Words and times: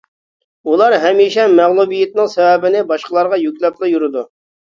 ئۇلار 0.69 0.93
ھەمىشە 1.03 1.43
مەغلۇبىيىتىنىڭ 1.59 2.31
سەۋەبىنى 2.35 2.81
باشقىلارغا 2.93 3.39
يۈكلەپلا 3.43 3.91
يۈرىدۇ. 3.93 4.25